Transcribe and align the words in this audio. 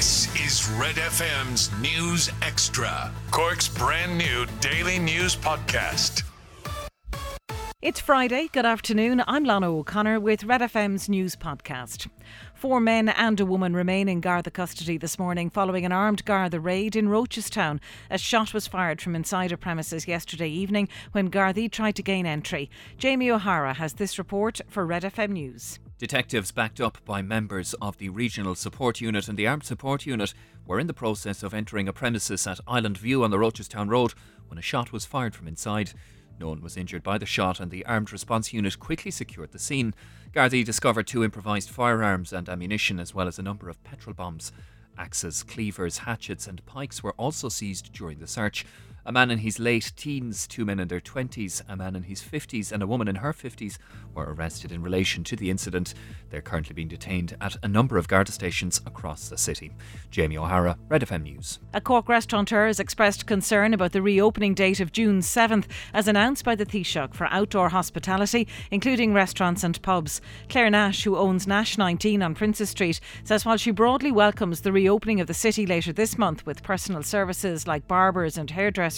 This 0.00 0.34
is 0.34 0.66
Red 0.78 0.94
FM's 0.94 1.70
News 1.78 2.30
Extra, 2.40 3.12
Cork's 3.30 3.68
brand 3.68 4.16
new 4.16 4.46
daily 4.62 4.98
news 4.98 5.36
podcast. 5.36 6.22
It's 7.82 8.00
Friday. 8.00 8.48
Good 8.50 8.64
afternoon. 8.64 9.22
I'm 9.26 9.44
Lana 9.44 9.70
O'Connor 9.70 10.18
with 10.18 10.44
Red 10.44 10.62
FM's 10.62 11.10
news 11.10 11.36
podcast. 11.36 12.08
Four 12.54 12.80
men 12.80 13.10
and 13.10 13.38
a 13.40 13.44
woman 13.44 13.76
remain 13.76 14.08
in 14.08 14.22
Garda 14.22 14.50
custody 14.50 14.96
this 14.96 15.18
morning 15.18 15.50
following 15.50 15.84
an 15.84 15.92
armed 15.92 16.24
Garda 16.24 16.60
raid 16.60 16.96
in 16.96 17.08
Rochestown. 17.08 17.78
A 18.10 18.16
shot 18.16 18.54
was 18.54 18.66
fired 18.66 19.02
from 19.02 19.14
inside 19.14 19.52
a 19.52 19.58
premises 19.58 20.08
yesterday 20.08 20.48
evening 20.48 20.88
when 21.12 21.30
Gardaí 21.30 21.70
tried 21.70 21.96
to 21.96 22.02
gain 22.02 22.24
entry. 22.24 22.70
Jamie 22.96 23.30
O'Hara 23.30 23.74
has 23.74 23.92
this 23.92 24.16
report 24.16 24.62
for 24.66 24.86
Red 24.86 25.02
FM 25.02 25.32
News. 25.32 25.78
Detectives, 26.00 26.50
backed 26.50 26.80
up 26.80 26.96
by 27.04 27.20
members 27.20 27.74
of 27.74 27.98
the 27.98 28.08
Regional 28.08 28.54
Support 28.54 29.02
Unit 29.02 29.28
and 29.28 29.36
the 29.36 29.46
Armed 29.46 29.64
Support 29.64 30.06
Unit, 30.06 30.32
were 30.66 30.80
in 30.80 30.86
the 30.86 30.94
process 30.94 31.42
of 31.42 31.52
entering 31.52 31.88
a 31.88 31.92
premises 31.92 32.46
at 32.46 32.58
Island 32.66 32.96
View 32.96 33.22
on 33.22 33.30
the 33.30 33.36
Rochestown 33.36 33.90
Road 33.90 34.14
when 34.48 34.56
a 34.56 34.62
shot 34.62 34.92
was 34.92 35.04
fired 35.04 35.34
from 35.34 35.46
inside. 35.46 35.92
No 36.40 36.48
one 36.48 36.62
was 36.62 36.78
injured 36.78 37.02
by 37.02 37.18
the 37.18 37.26
shot, 37.26 37.60
and 37.60 37.70
the 37.70 37.84
Armed 37.84 38.12
Response 38.12 38.50
Unit 38.50 38.78
quickly 38.78 39.10
secured 39.10 39.52
the 39.52 39.58
scene. 39.58 39.94
Gardaí 40.32 40.64
discovered 40.64 41.06
two 41.06 41.22
improvised 41.22 41.68
firearms 41.68 42.32
and 42.32 42.48
ammunition, 42.48 42.98
as 42.98 43.14
well 43.14 43.28
as 43.28 43.38
a 43.38 43.42
number 43.42 43.68
of 43.68 43.84
petrol 43.84 44.14
bombs. 44.14 44.52
Axes, 44.96 45.42
cleavers, 45.42 45.98
hatchets, 45.98 46.46
and 46.46 46.64
pikes 46.64 47.02
were 47.02 47.14
also 47.18 47.50
seized 47.50 47.92
during 47.92 48.20
the 48.20 48.26
search. 48.26 48.64
A 49.06 49.12
man 49.12 49.30
in 49.30 49.38
his 49.38 49.58
late 49.58 49.92
teens, 49.96 50.46
two 50.46 50.66
men 50.66 50.78
in 50.78 50.88
their 50.88 51.00
20s, 51.00 51.62
a 51.66 51.74
man 51.74 51.96
in 51.96 52.02
his 52.02 52.20
50s, 52.20 52.70
and 52.70 52.82
a 52.82 52.86
woman 52.86 53.08
in 53.08 53.16
her 53.16 53.32
50s 53.32 53.78
were 54.14 54.34
arrested 54.34 54.70
in 54.72 54.82
relation 54.82 55.24
to 55.24 55.36
the 55.36 55.48
incident. 55.48 55.94
They're 56.28 56.42
currently 56.42 56.74
being 56.74 56.88
detained 56.88 57.34
at 57.40 57.56
a 57.62 57.68
number 57.68 57.96
of 57.96 58.08
Garda 58.08 58.30
stations 58.30 58.78
across 58.84 59.30
the 59.30 59.38
city. 59.38 59.72
Jamie 60.10 60.36
O'Hara, 60.36 60.76
Red 60.90 61.00
FM 61.00 61.22
News. 61.22 61.60
A 61.72 61.80
Cork 61.80 62.10
restaurateur 62.10 62.66
has 62.66 62.78
expressed 62.78 63.24
concern 63.24 63.72
about 63.72 63.92
the 63.92 64.02
reopening 64.02 64.52
date 64.52 64.80
of 64.80 64.92
June 64.92 65.20
7th, 65.20 65.64
as 65.94 66.06
announced 66.06 66.44
by 66.44 66.54
the 66.54 66.66
Taoiseach 66.66 67.14
for 67.14 67.26
outdoor 67.28 67.70
hospitality, 67.70 68.46
including 68.70 69.14
restaurants 69.14 69.64
and 69.64 69.80
pubs. 69.80 70.20
Claire 70.50 70.68
Nash, 70.68 71.04
who 71.04 71.16
owns 71.16 71.46
Nash 71.46 71.78
19 71.78 72.22
on 72.22 72.34
Princes 72.34 72.68
Street, 72.68 73.00
says 73.24 73.46
while 73.46 73.56
she 73.56 73.70
broadly 73.70 74.12
welcomes 74.12 74.60
the 74.60 74.72
reopening 74.72 75.20
of 75.20 75.26
the 75.26 75.32
city 75.32 75.64
later 75.64 75.90
this 75.90 76.18
month 76.18 76.44
with 76.44 76.62
personal 76.62 77.02
services 77.02 77.66
like 77.66 77.88
barbers 77.88 78.36
and 78.36 78.50
hairdressers 78.50 78.89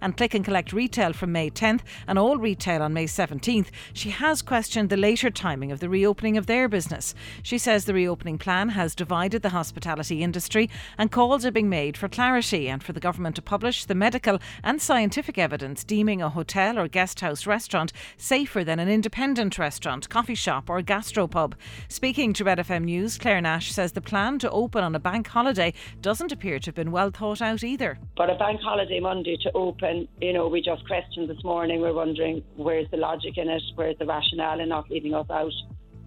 and 0.00 0.16
click 0.16 0.34
and 0.34 0.44
collect 0.44 0.72
retail 0.72 1.12
from 1.12 1.32
May 1.32 1.50
10th 1.50 1.82
and 2.06 2.18
all 2.18 2.38
retail 2.38 2.82
on 2.82 2.94
May 2.94 3.04
17th, 3.04 3.68
she 3.92 4.10
has 4.10 4.42
questioned 4.42 4.88
the 4.88 4.96
later 4.96 5.30
timing 5.30 5.70
of 5.70 5.80
the 5.80 5.88
reopening 5.88 6.36
of 6.36 6.46
their 6.46 6.68
business. 6.68 7.14
She 7.42 7.58
says 7.58 7.84
the 7.84 7.94
reopening 7.94 8.38
plan 8.38 8.70
has 8.70 8.94
divided 8.94 9.42
the 9.42 9.50
hospitality 9.50 10.22
industry 10.22 10.68
and 10.98 11.12
calls 11.12 11.44
are 11.44 11.50
being 11.50 11.68
made 11.68 11.96
for 11.96 12.08
clarity 12.08 12.68
and 12.68 12.82
for 12.82 12.92
the 12.92 13.00
government 13.00 13.36
to 13.36 13.42
publish 13.42 13.84
the 13.84 13.94
medical 13.94 14.40
and 14.64 14.80
scientific 14.80 15.38
evidence 15.38 15.84
deeming 15.84 16.22
a 16.22 16.30
hotel 16.30 16.78
or 16.78 16.88
guest 16.88 17.20
house 17.20 17.46
restaurant 17.46 17.92
safer 18.16 18.64
than 18.64 18.78
an 18.78 18.88
independent 18.88 19.58
restaurant, 19.58 20.08
coffee 20.08 20.34
shop, 20.34 20.70
or 20.70 20.80
gastropub. 20.82 21.54
Speaking 21.88 22.32
to 22.32 22.44
Red 22.44 22.58
FM 22.58 22.84
News, 22.84 23.18
Claire 23.18 23.40
Nash 23.40 23.72
says 23.72 23.92
the 23.92 24.00
plan 24.00 24.38
to 24.38 24.50
open 24.50 24.82
on 24.82 24.94
a 24.94 25.00
bank 25.00 25.26
holiday 25.28 25.74
doesn't 26.00 26.32
appear 26.32 26.58
to 26.58 26.66
have 26.66 26.74
been 26.74 26.90
well 26.90 27.10
thought 27.10 27.42
out 27.42 27.62
either. 27.62 27.98
But 28.16 28.30
a 28.30 28.34
bank 28.34 28.60
holiday 28.60 29.00
Monday 29.00 29.35
to 29.42 29.52
open, 29.52 30.08
you 30.20 30.32
know, 30.32 30.48
we 30.48 30.60
just 30.60 30.86
questioned 30.86 31.28
this 31.28 31.42
morning. 31.44 31.80
We're 31.80 31.92
wondering 31.94 32.42
where's 32.56 32.90
the 32.90 32.96
logic 32.96 33.36
in 33.36 33.48
it, 33.48 33.62
where's 33.74 33.98
the 33.98 34.06
rationale 34.06 34.60
in 34.60 34.68
not 34.68 34.90
leaving 34.90 35.14
us 35.14 35.26
out. 35.30 35.52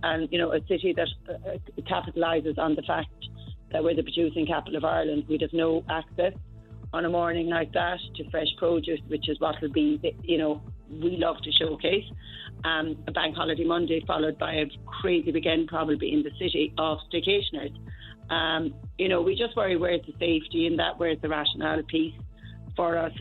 And, 0.04 0.30
you 0.32 0.38
know, 0.38 0.54
a 0.54 0.60
city 0.68 0.94
that 0.96 1.08
uh, 1.30 1.58
capitalises 1.84 2.58
on 2.58 2.76
the 2.76 2.82
fact 2.84 3.10
that 3.72 3.84
we're 3.84 3.96
the 3.96 4.04
producing 4.04 4.46
capital 4.46 4.78
of 4.78 4.86
Ireland, 4.86 5.26
we'd 5.28 5.42
have 5.42 5.54
no 5.54 5.84
access 5.90 6.34
on 6.94 7.06
a 7.06 7.10
morning 7.10 7.48
like 7.48 7.72
that 7.74 8.00
to 8.16 8.30
fresh 8.32 8.48
produce, 8.58 9.00
which 9.08 9.30
is 9.30 9.40
what 9.40 9.56
will 9.62 9.72
be, 9.72 10.00
you 10.24 10.38
know, 10.38 10.62
we 10.90 11.18
love 11.18 11.36
to 11.44 11.52
showcase. 11.52 12.06
Um, 12.64 12.98
a 13.08 13.12
bank 13.12 13.36
holiday 13.36 13.64
Monday 13.64 14.04
followed 14.08 14.38
by 14.38 14.54
a 14.54 14.66
crazy 15.02 15.32
weekend, 15.32 15.68
probably 15.68 16.14
in 16.14 16.24
the 16.24 16.32
city 16.40 16.74
of 16.78 16.98
staycationers. 17.14 17.74
Um, 18.32 18.74
you 18.98 19.08
know, 19.08 19.22
we 19.22 19.36
just 19.36 19.56
worry 19.56 19.78
where's 19.78 20.02
the 20.06 20.14
safety 20.14 20.66
in 20.68 20.78
that, 20.78 20.98
where's 20.98 21.22
the 21.22 21.30
rationale 21.30 21.84
piece 21.84 22.14
for 22.80 22.98
us. 22.98 23.12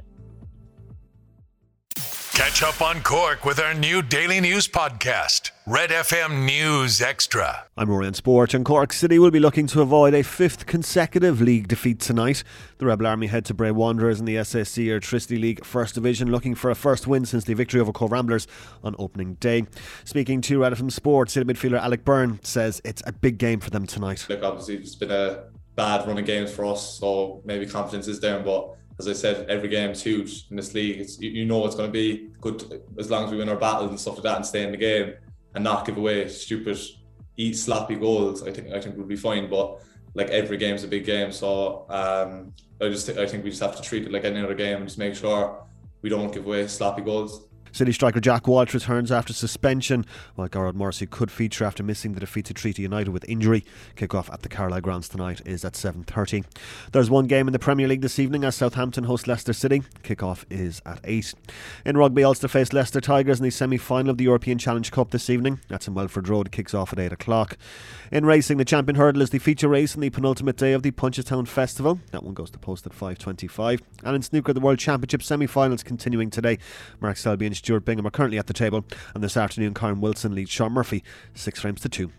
Catch 2.32 2.62
up 2.62 2.80
on 2.80 3.02
Cork 3.02 3.44
with 3.44 3.58
our 3.58 3.74
new 3.74 4.02
daily 4.02 4.40
news 4.40 4.68
podcast, 4.68 5.50
Red 5.66 5.90
FM 5.90 6.44
News 6.44 7.02
Extra. 7.02 7.64
I'm 7.76 7.90
Rory 7.90 8.14
Sport, 8.14 8.54
and 8.54 8.64
Cork 8.64 8.92
City 8.92 9.18
will 9.18 9.32
be 9.32 9.40
looking 9.40 9.66
to 9.66 9.80
avoid 9.80 10.14
a 10.14 10.22
fifth 10.22 10.66
consecutive 10.66 11.40
league 11.40 11.66
defeat 11.66 11.98
tonight. 11.98 12.44
The 12.76 12.86
Rebel 12.86 13.08
Army 13.08 13.26
head 13.26 13.44
to 13.46 13.54
Bray 13.54 13.72
Wanderers 13.72 14.20
in 14.20 14.26
the 14.26 14.36
SSC 14.36 14.86
Airtricity 14.86 15.40
League 15.40 15.64
First 15.64 15.96
Division, 15.96 16.30
looking 16.30 16.54
for 16.54 16.70
a 16.70 16.76
first 16.76 17.08
win 17.08 17.26
since 17.26 17.42
the 17.42 17.54
victory 17.54 17.80
over 17.80 17.90
Cobh 17.90 18.12
Ramblers 18.12 18.46
on 18.84 18.94
opening 18.96 19.34
day. 19.40 19.64
Speaking 20.04 20.40
to 20.42 20.60
Red 20.60 20.74
FM 20.74 20.92
Sport, 20.92 21.30
City 21.30 21.52
midfielder 21.52 21.80
Alec 21.80 22.04
Byrne 22.04 22.38
says 22.44 22.80
it's 22.84 23.02
a 23.06 23.12
big 23.12 23.38
game 23.38 23.58
for 23.58 23.70
them 23.70 23.88
tonight. 23.88 24.24
Look, 24.28 24.44
obviously, 24.44 24.76
it's 24.76 24.94
been 24.94 25.10
a 25.10 25.46
bad 25.74 26.06
run 26.06 26.16
of 26.16 26.26
games 26.26 26.52
for 26.52 26.64
us, 26.64 27.00
so 27.00 27.42
maybe 27.44 27.66
confidence 27.66 28.06
is 28.06 28.20
down, 28.20 28.44
but 28.44 28.76
as 28.98 29.06
I 29.06 29.12
said, 29.12 29.48
every 29.48 29.68
game 29.68 29.90
is 29.90 30.02
huge 30.02 30.46
in 30.50 30.56
this 30.56 30.74
league. 30.74 31.00
It's, 31.00 31.20
you 31.20 31.44
know 31.44 31.64
it's 31.66 31.76
going 31.76 31.88
to 31.88 31.92
be 31.92 32.30
good 32.40 32.82
as 32.98 33.10
long 33.10 33.24
as 33.24 33.30
we 33.30 33.36
win 33.36 33.48
our 33.48 33.56
battles 33.56 33.90
and 33.90 34.00
stuff 34.00 34.14
like 34.14 34.24
that 34.24 34.36
and 34.36 34.46
stay 34.46 34.64
in 34.64 34.72
the 34.72 34.76
game 34.76 35.14
and 35.54 35.62
not 35.62 35.86
give 35.86 35.96
away 35.96 36.28
stupid, 36.28 36.78
eat 37.36 37.56
sloppy 37.56 37.94
goals. 37.94 38.46
I 38.46 38.52
think 38.52 38.72
I 38.72 38.80
think 38.80 38.96
we'll 38.96 39.06
be 39.06 39.16
fine. 39.16 39.48
But 39.48 39.80
like 40.14 40.28
every 40.30 40.56
game 40.56 40.74
is 40.74 40.84
a 40.84 40.88
big 40.88 41.04
game, 41.04 41.30
so 41.30 41.86
um, 41.88 42.52
I 42.80 42.88
just 42.88 43.08
I 43.10 43.26
think 43.26 43.44
we 43.44 43.50
just 43.50 43.62
have 43.62 43.76
to 43.76 43.82
treat 43.82 44.04
it 44.04 44.12
like 44.12 44.24
any 44.24 44.40
other 44.40 44.54
game 44.54 44.78
and 44.78 44.86
just 44.86 44.98
make 44.98 45.14
sure 45.14 45.64
we 46.02 46.10
don't 46.10 46.32
give 46.32 46.46
away 46.46 46.66
sloppy 46.66 47.02
goals. 47.02 47.48
City 47.72 47.92
striker 47.92 48.20
Jack 48.20 48.46
Walsh 48.46 48.74
returns 48.74 49.12
after 49.12 49.32
suspension, 49.32 50.06
while 50.34 50.48
Gearóid 50.48 50.74
Morrissey 50.74 51.06
could 51.06 51.30
feature 51.30 51.64
after 51.64 51.82
missing 51.82 52.12
the 52.12 52.20
defeat 52.20 52.46
to 52.46 52.54
Treaty 52.54 52.82
United 52.82 53.10
with 53.10 53.28
injury. 53.28 53.64
Kick-off 53.96 54.30
at 54.30 54.42
the 54.42 54.48
Carlisle 54.48 54.80
grounds 54.80 55.08
tonight 55.08 55.42
is 55.44 55.64
at 55.64 55.74
7.30. 55.74 56.44
There's 56.92 57.10
one 57.10 57.26
game 57.26 57.46
in 57.46 57.52
the 57.52 57.58
Premier 57.58 57.88
League 57.88 58.00
this 58.00 58.18
evening 58.18 58.44
as 58.44 58.56
Southampton 58.56 59.04
host 59.04 59.26
Leicester 59.26 59.52
City. 59.52 59.82
Kick-off 60.02 60.46
is 60.50 60.80
at 60.86 61.00
8. 61.04 61.34
In 61.84 61.96
rugby, 61.96 62.24
Ulster 62.24 62.48
face 62.48 62.72
Leicester 62.72 63.00
Tigers 63.00 63.40
in 63.40 63.44
the 63.44 63.50
semi-final 63.50 64.10
of 64.10 64.18
the 64.18 64.24
European 64.24 64.58
Challenge 64.58 64.90
Cup 64.90 65.10
this 65.10 65.30
evening. 65.30 65.60
That's 65.68 65.88
in 65.88 65.94
Welford 65.94 66.28
Road. 66.28 66.52
Kicks 66.52 66.74
off 66.74 66.92
at 66.92 66.98
8 66.98 67.12
o'clock. 67.12 67.56
In 68.10 68.24
racing, 68.24 68.58
the 68.58 68.64
Champion 68.64 68.96
Hurdle 68.96 69.22
is 69.22 69.30
the 69.30 69.38
feature 69.38 69.68
race 69.68 69.94
in 69.94 70.00
the 70.00 70.10
penultimate 70.10 70.56
day 70.56 70.72
of 70.72 70.82
the 70.82 70.90
Punchestown 70.90 71.46
Festival. 71.46 72.00
That 72.12 72.22
one 72.22 72.34
goes 72.34 72.50
to 72.50 72.58
post 72.58 72.86
at 72.86 72.92
5.25. 72.92 73.80
And 74.04 74.16
in 74.16 74.22
snooker, 74.22 74.52
the 74.52 74.60
World 74.60 74.78
Championship 74.78 75.22
semi-finals 75.22 75.82
continuing 75.82 76.30
today. 76.30 76.58
Mark 77.00 77.16
Selby 77.16 77.46
and 77.46 77.54
Stuart 77.58 77.84
Bingham 77.84 78.06
are 78.06 78.10
currently 78.10 78.38
at 78.38 78.46
the 78.46 78.52
table, 78.52 78.84
and 79.14 79.22
this 79.22 79.36
afternoon, 79.36 79.74
Kyren 79.74 80.00
Wilson 80.00 80.34
leads 80.34 80.50
Shaun 80.50 80.72
Murphy 80.72 81.04
six 81.34 81.60
frames 81.60 81.80
to 81.82 81.88
two. 81.88 82.12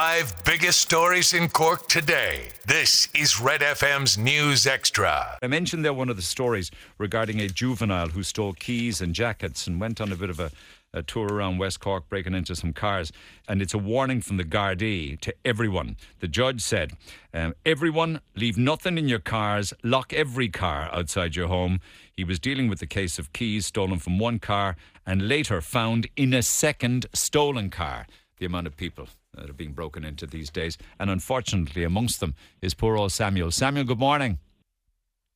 Five 0.00 0.44
biggest 0.44 0.78
stories 0.78 1.34
in 1.34 1.48
Cork 1.48 1.88
today. 1.88 2.50
This 2.64 3.08
is 3.16 3.40
Red 3.40 3.62
FM's 3.62 4.16
News 4.16 4.64
Extra. 4.64 5.36
I 5.42 5.48
mentioned 5.48 5.84
there 5.84 5.92
one 5.92 6.08
of 6.08 6.14
the 6.14 6.22
stories 6.22 6.70
regarding 6.98 7.40
a 7.40 7.48
juvenile 7.48 8.06
who 8.06 8.22
stole 8.22 8.52
keys 8.52 9.00
and 9.00 9.12
jackets 9.12 9.66
and 9.66 9.80
went 9.80 10.00
on 10.00 10.12
a 10.12 10.14
bit 10.14 10.30
of 10.30 10.38
a, 10.38 10.52
a 10.94 11.02
tour 11.02 11.26
around 11.26 11.58
West 11.58 11.80
Cork 11.80 12.08
breaking 12.08 12.34
into 12.34 12.54
some 12.54 12.72
cars. 12.72 13.10
And 13.48 13.60
it's 13.60 13.74
a 13.74 13.78
warning 13.78 14.20
from 14.20 14.36
the 14.36 14.44
Gardaí 14.44 15.18
to 15.20 15.34
everyone. 15.44 15.96
The 16.20 16.28
judge 16.28 16.60
said, 16.60 16.92
um, 17.34 17.56
Everyone, 17.66 18.20
leave 18.36 18.56
nothing 18.56 18.98
in 18.98 19.08
your 19.08 19.18
cars, 19.18 19.74
lock 19.82 20.12
every 20.12 20.48
car 20.48 20.88
outside 20.92 21.34
your 21.34 21.48
home. 21.48 21.80
He 22.16 22.22
was 22.22 22.38
dealing 22.38 22.68
with 22.68 22.78
the 22.78 22.86
case 22.86 23.18
of 23.18 23.32
keys 23.32 23.66
stolen 23.66 23.98
from 23.98 24.20
one 24.20 24.38
car 24.38 24.76
and 25.04 25.26
later 25.26 25.60
found 25.60 26.06
in 26.14 26.32
a 26.34 26.44
second 26.44 27.06
stolen 27.12 27.68
car 27.68 28.06
the 28.36 28.46
amount 28.46 28.68
of 28.68 28.76
people 28.76 29.08
that 29.34 29.50
are 29.50 29.54
being 29.54 29.72
broken 29.72 30.04
into 30.04 30.26
these 30.26 30.50
days. 30.50 30.78
And 30.98 31.10
unfortunately, 31.10 31.84
amongst 31.84 32.20
them 32.20 32.34
is 32.62 32.74
poor 32.74 32.96
old 32.96 33.12
Samuel. 33.12 33.50
Samuel, 33.50 33.84
good 33.84 33.98
morning. 33.98 34.38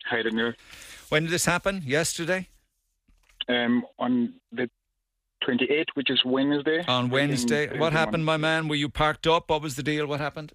Hi, 0.07 0.23
Demir. 0.23 0.55
When 1.09 1.25
did 1.25 1.33
this 1.33 1.45
happen? 1.45 1.83
Yesterday? 1.85 2.49
Um, 3.49 3.85
on 3.99 4.35
the 4.51 4.69
28th, 5.47 5.87
which 5.95 6.11
is 6.11 6.23
Wednesday. 6.25 6.85
On 6.89 7.11
Wednesday. 7.11 7.79
What 7.79 7.93
happened, 7.93 8.25
my 8.25 8.37
man? 8.37 8.69
Were 8.69 8.77
you 8.77 8.89
parked 8.89 9.27
up? 9.27 9.51
What 9.51 9.63
was 9.63 9.77
the 9.77 9.83
deal? 9.83 10.07
What 10.07 10.21
happened? 10.21 10.53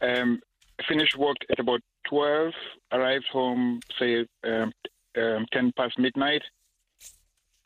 Um, 0.00 0.40
finished 0.88 1.16
work 1.16 1.36
at 1.50 1.58
about 1.58 1.80
12, 2.08 2.52
arrived 2.92 3.26
home, 3.32 3.80
say, 3.98 4.26
um, 4.44 4.72
um, 5.16 5.46
10 5.52 5.72
past 5.76 5.98
midnight. 5.98 6.42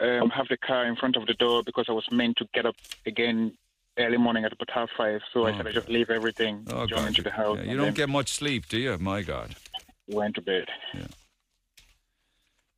Um, 0.00 0.28
have 0.30 0.48
the 0.48 0.56
car 0.56 0.86
in 0.86 0.96
front 0.96 1.16
of 1.16 1.26
the 1.26 1.34
door 1.34 1.62
because 1.64 1.86
I 1.88 1.92
was 1.92 2.06
meant 2.10 2.36
to 2.38 2.46
get 2.52 2.66
up 2.66 2.74
again 3.06 3.56
early 3.98 4.16
morning 4.16 4.44
at 4.44 4.52
about 4.52 4.70
half 4.70 4.88
five. 4.96 5.20
So 5.32 5.46
I 5.46 5.56
said 5.56 5.66
I 5.66 5.72
just 5.72 5.88
leave 5.88 6.10
everything, 6.10 6.66
Oh, 6.70 6.86
join 6.86 7.00
God. 7.00 7.08
into 7.08 7.22
the 7.22 7.30
house. 7.30 7.58
Yeah, 7.62 7.70
you 7.72 7.76
don't 7.76 7.94
get 7.94 8.08
much 8.08 8.30
sleep, 8.32 8.66
do 8.68 8.78
you? 8.78 8.96
My 8.98 9.22
God. 9.22 9.54
went 10.08 10.34
to 10.36 10.42
bed. 10.42 10.66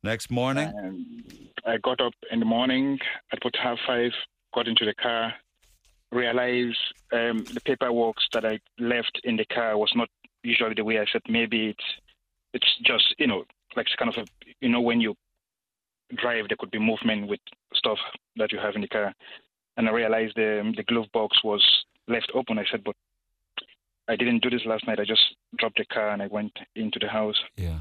Next 0.03 0.29
morning? 0.29 0.71
Um, 0.77 1.23
I 1.65 1.77
got 1.77 1.99
up 1.99 2.13
in 2.31 2.39
the 2.39 2.45
morning 2.45 2.99
at 3.31 3.39
about 3.39 3.55
half 3.61 3.77
five, 3.85 4.11
got 4.53 4.67
into 4.67 4.85
the 4.85 4.93
car, 4.93 5.33
realized 6.11 6.77
um, 7.11 7.39
the 7.39 7.59
paperwork 7.65 8.15
that 8.33 8.45
I 8.45 8.59
left 8.79 9.19
in 9.23 9.35
the 9.37 9.45
car 9.45 9.77
was 9.77 9.91
not 9.95 10.07
usually 10.43 10.75
the 10.75 10.83
way 10.85 10.99
I 10.99 11.05
said. 11.11 11.21
Maybe 11.27 11.69
it's 11.69 11.83
it's 12.53 12.77
just 12.85 13.15
you 13.17 13.27
know 13.27 13.43
like 13.75 13.87
kind 13.97 14.15
of 14.15 14.23
a 14.23 14.25
you 14.61 14.69
know 14.69 14.79
when 14.81 15.01
you 15.01 15.15
drive 16.15 16.47
there 16.47 16.57
could 16.57 16.71
be 16.71 16.79
movement 16.79 17.27
with 17.27 17.41
stuff 17.73 17.97
that 18.37 18.51
you 18.53 18.59
have 18.59 18.75
in 18.75 18.81
the 18.81 18.87
car, 18.87 19.13
and 19.77 19.87
I 19.87 19.91
realized 19.91 20.33
the 20.35 20.73
the 20.75 20.83
glove 20.83 21.05
box 21.13 21.43
was 21.43 21.63
left 22.07 22.31
open. 22.33 22.59
I 22.59 22.65
said, 22.69 22.83
but 22.83 22.95
I 24.07 24.15
didn't 24.15 24.41
do 24.41 24.49
this 24.49 24.65
last 24.65 24.87
night. 24.87 24.99
I 24.99 25.05
just 25.05 25.21
dropped 25.57 25.77
the 25.77 25.85
car 25.85 26.09
and 26.09 26.21
I 26.21 26.27
went 26.27 26.51
into 26.75 26.99
the 26.99 27.07
house. 27.07 27.39
Yeah. 27.55 27.79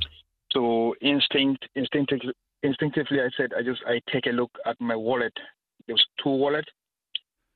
So 0.53 0.95
instinct, 1.01 1.67
instinctively, 1.75 2.33
instinctively, 2.63 3.21
I 3.21 3.29
said, 3.37 3.53
I 3.57 3.63
just 3.63 3.81
I 3.87 4.01
take 4.13 4.27
a 4.27 4.31
look 4.31 4.51
at 4.65 4.81
my 4.81 4.97
wallet. 4.97 5.33
There 5.87 5.95
was 5.95 6.07
two 6.23 6.31
wallets. 6.31 6.69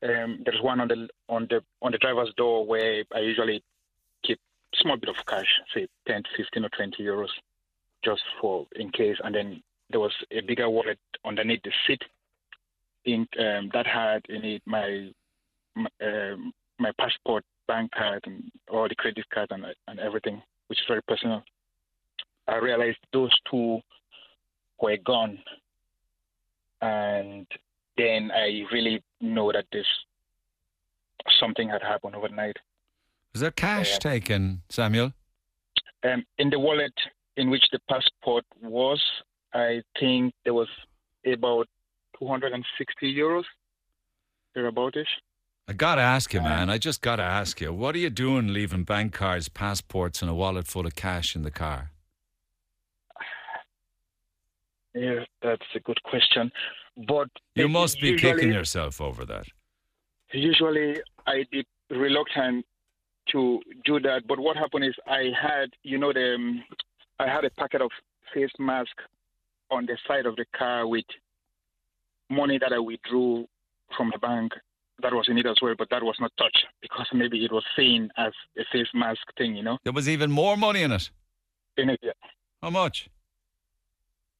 Um, 0.03 0.43
there's 0.45 0.63
one 0.63 0.81
on 0.81 0.89
the 0.89 1.09
on 1.29 1.47
the 1.51 1.61
on 1.83 1.93
the 1.93 1.99
driver's 1.99 2.33
door 2.37 2.67
where 2.67 3.05
I 3.15 3.21
usually 3.21 3.63
keep 4.25 4.41
small 4.75 4.97
bit 4.97 5.11
of 5.11 5.27
cash, 5.27 5.49
say 5.75 5.87
10, 6.09 6.23
15 6.37 6.65
or 6.65 6.69
20 6.71 7.03
euros, 7.03 7.29
just 8.05 8.23
for 8.41 8.67
in 8.77 8.91
case. 8.91 9.17
And 9.23 9.35
then 9.35 9.63
there 9.91 10.01
was 10.01 10.13
a 10.31 10.41
bigger 10.41 10.71
wallet 10.71 10.99
underneath 11.25 11.63
the 11.65 11.73
seat 11.87 12.03
in 13.05 13.27
um, 13.39 13.71
that 13.73 13.87
had 13.87 14.23
in 14.29 14.45
it 14.45 14.63
my 14.67 15.11
my, 15.77 15.89
um, 16.03 16.53
my 16.79 16.93
passport, 16.99 17.45
bank 17.69 17.91
card, 17.93 18.23
and 18.27 18.51
all 18.71 18.89
the 18.89 18.95
credit 18.95 19.25
card 19.33 19.49
and 19.51 19.65
and 19.89 20.01
everything, 20.01 20.43
which 20.69 20.79
is 20.81 20.85
very 20.89 21.03
personal. 21.03 21.43
I 22.49 22.57
realized 22.57 22.99
those 23.13 23.31
two 23.51 23.81
were 24.81 24.97
gone, 25.05 25.39
and 26.81 27.47
then 27.97 28.31
I 28.35 28.63
really 28.73 29.03
know 29.21 29.53
that 29.53 29.67
this 29.73 29.87
something 31.39 31.69
had 31.69 31.83
happened 31.83 32.17
overnight. 32.17 32.57
Was 33.33 33.43
there 33.43 33.51
cash 33.51 33.93
Yeah. 33.93 33.99
taken, 33.99 34.63
Samuel? 34.69 35.13
Um, 36.03 36.25
in 36.39 36.51
the 36.51 36.59
wallet 36.59 36.95
in 37.37 37.51
which 37.51 37.65
the 37.71 37.79
passport 37.89 38.45
was, 38.63 39.01
I 39.53 39.83
think 39.99 40.35
there 40.45 40.55
was 40.55 40.69
about 41.27 41.69
260 42.21 43.15
euros, 43.15 43.45
thereaboutish. 44.57 45.09
I 45.69 45.73
gotta 45.73 46.03
ask 46.03 46.35
you, 46.35 46.41
man. 46.41 46.69
I 46.69 46.79
just 46.79 47.01
gotta 47.01 47.23
ask 47.23 47.61
you. 47.61 47.73
What 47.73 47.95
are 47.95 47.99
you 47.99 48.11
doing 48.11 48.53
leaving 48.53 48.85
bank 48.85 49.13
cards, 49.13 49.49
passports, 49.49 50.21
and 50.21 50.31
a 50.31 50.35
wallet 50.35 50.67
full 50.67 50.87
of 50.87 50.97
cash 50.97 51.37
in 51.37 51.43
the 51.43 51.51
car? 51.51 51.93
Yeah, 54.95 55.25
that's 55.41 55.67
a 55.77 55.81
good 55.81 56.03
question. 56.03 56.51
But 56.97 57.29
You 57.55 57.69
must 57.69 58.01
be 58.01 58.09
usually, 58.09 58.33
kicking 58.33 58.53
yourself 58.53 59.01
over 59.01 59.25
that. 59.27 59.47
Usually, 60.33 60.97
I 61.27 61.45
be 61.53 61.65
reluctant 61.89 62.67
to 63.31 63.61
do 63.85 64.01
that. 64.01 64.27
But 64.27 64.41
what 64.41 64.57
happened 64.57 64.85
is 64.85 64.95
I 65.07 65.31
had, 65.41 65.71
you 65.85 65.99
know, 65.99 66.13
the 66.13 66.35
um, 66.35 66.65
I 67.21 67.29
had 67.29 67.45
a 67.45 67.51
packet 67.51 67.81
of 67.81 67.91
face 68.35 68.51
mask 68.59 68.97
on 69.71 69.87
the 69.87 69.97
side 70.09 70.27
of 70.27 70.35
the 70.37 70.47
car 70.57 70.87
with 70.87 71.05
money 72.31 72.59
that 72.59 72.73
I 72.73 72.79
withdrew 72.79 73.47
from 73.97 74.11
the 74.13 74.19
bank 74.19 74.53
that 75.03 75.13
was 75.13 75.29
in 75.29 75.39
it 75.39 75.47
as 75.47 75.57
well, 75.63 75.75
but 75.77 75.89
that 75.91 76.03
was 76.03 76.17
not 76.21 76.33
touched 76.39 76.67
because 76.83 77.07
maybe 77.13 77.45
it 77.45 77.53
was 77.53 77.65
seen 77.77 78.11
as 78.17 78.33
a 78.59 78.63
face 78.73 78.89
mask 78.95 79.23
thing, 79.37 79.57
you 79.57 79.63
know. 79.63 79.79
There 79.85 79.93
was 79.93 80.09
even 80.09 80.31
more 80.31 80.57
money 80.57 80.83
in 80.83 80.93
it. 80.93 81.11
In 81.77 81.91
it, 81.91 82.01
yeah. 82.03 82.13
How 82.63 82.71
much? 82.71 83.09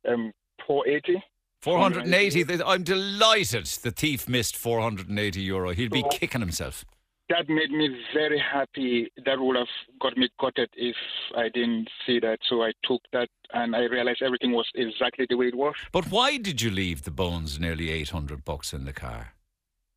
Um, 0.09 0.33
480. 0.67 1.23
480. 1.63 2.45
Th- 2.45 2.61
I'm 2.65 2.83
delighted 2.83 3.67
the 3.67 3.91
thief 3.91 4.29
missed 4.29 4.57
480 4.57 5.41
euro. 5.41 5.71
He'd 5.73 5.91
be 5.91 6.05
kicking 6.11 6.41
himself. 6.41 6.85
That 7.31 7.49
made 7.49 7.71
me 7.71 7.87
very 8.13 8.39
happy. 8.39 9.11
That 9.25 9.39
would 9.41 9.57
have 9.57 9.69
got 10.01 10.17
me 10.17 10.29
gutted 10.41 10.69
if 10.75 10.97
I 11.37 11.49
didn't 11.49 11.89
see 12.05 12.19
that. 12.21 12.39
So 12.49 12.63
I 12.63 12.73
took 12.85 13.01
that 13.13 13.29
and 13.55 13.75
I 13.77 13.85
realized 13.85 14.21
everything 14.23 14.53
was 14.53 14.69
exactly 14.75 15.27
the 15.29 15.37
way 15.37 15.47
it 15.47 15.55
was. 15.55 15.75
But 15.93 16.11
why 16.11 16.37
did 16.39 16.61
you 16.61 16.71
leave 16.71 17.05
the 17.05 17.11
bones 17.13 17.61
nearly 17.61 17.91
800 17.91 18.45
bucks 18.45 18.73
in 18.73 18.85
the 18.85 18.93
car? 18.93 19.35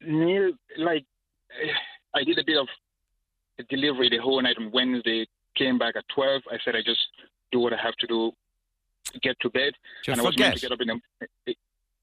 Neil, 0.05 0.51
like, 0.77 1.05
eh, 1.61 1.71
I 2.13 2.23
did 2.23 2.37
a 2.37 2.43
bit 2.45 2.57
of 2.57 2.67
delivery 3.69 4.09
the 4.09 4.17
whole 4.17 4.41
night 4.41 4.57
on 4.59 4.69
Wednesday. 4.71 5.25
Came 5.55 5.77
back 5.79 5.95
at 5.95 6.05
12. 6.13 6.41
I 6.51 6.57
said 6.63 6.75
I 6.75 6.81
just 6.85 7.01
do 7.51 7.59
what 7.59 7.73
I 7.73 7.77
have 7.81 7.95
to 7.95 8.07
do, 8.07 8.31
get 9.21 9.39
to 9.41 9.49
bed. 9.49 9.73
You 10.05 10.13
and 10.13 10.21
I 10.21 10.23
was 10.23 10.37
meant 10.37 10.59
forget? 10.59 10.69
to 10.69 10.69
get 10.69 10.71
up 10.71 10.81
in 10.81 10.87
the. 10.87 11.51
eh, 11.51 11.53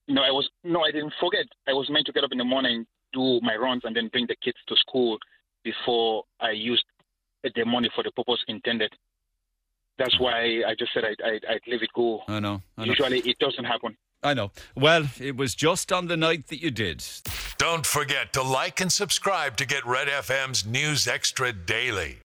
No, 0.08 0.22
I 0.22 0.30
was 0.30 0.48
no, 0.64 0.82
I 0.82 0.90
didn't 0.90 1.12
forget. 1.20 1.46
I 1.68 1.72
was 1.72 1.88
meant 1.90 2.06
to 2.06 2.12
get 2.12 2.24
up 2.24 2.32
in 2.32 2.38
the 2.38 2.44
morning, 2.44 2.86
do 3.12 3.40
my 3.42 3.56
runs, 3.56 3.82
and 3.84 3.94
then 3.94 4.08
bring 4.08 4.26
the 4.26 4.36
kids 4.36 4.58
to 4.68 4.76
school 4.76 5.18
before 5.64 6.24
I 6.40 6.50
used 6.50 6.84
the 7.42 7.64
money 7.64 7.90
for 7.94 8.04
the 8.04 8.10
purpose 8.12 8.42
intended. 8.48 8.92
That's 9.98 10.18
why 10.18 10.62
I 10.66 10.74
just 10.78 10.92
said 10.94 11.04
I'd, 11.04 11.20
I'd, 11.22 11.44
I'd 11.44 11.60
leave 11.66 11.82
it 11.82 11.90
go. 11.94 12.22
I 12.26 12.40
know. 12.40 12.62
I 12.78 12.84
know. 12.84 12.90
Usually 12.90 13.18
it 13.20 13.38
doesn't 13.38 13.64
happen. 13.64 13.96
I 14.22 14.34
know. 14.34 14.50
Well, 14.74 15.06
it 15.18 15.36
was 15.36 15.54
just 15.54 15.92
on 15.92 16.08
the 16.08 16.16
night 16.16 16.48
that 16.48 16.62
you 16.62 16.70
did. 16.70 17.04
Don't 17.56 17.86
forget 17.86 18.32
to 18.34 18.42
like 18.42 18.80
and 18.80 18.92
subscribe 18.92 19.56
to 19.58 19.66
get 19.66 19.84
Red 19.86 20.08
FM's 20.08 20.66
News 20.66 21.06
Extra 21.06 21.52
daily. 21.52 22.18